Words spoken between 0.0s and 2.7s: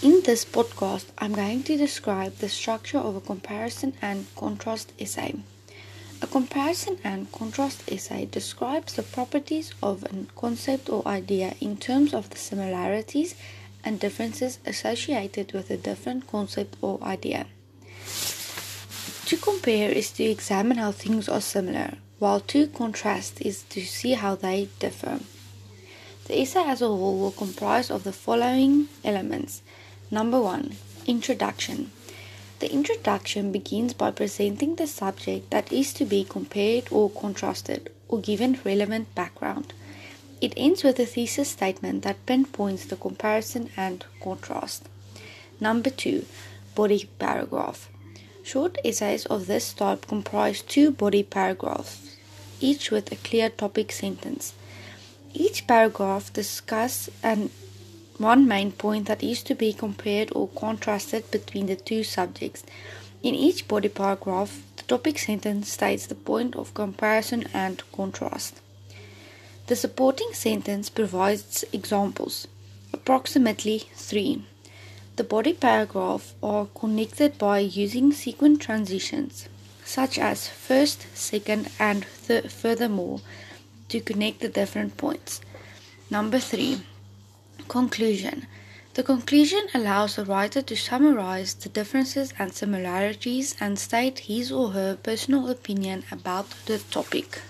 In this podcast, I'm going to describe the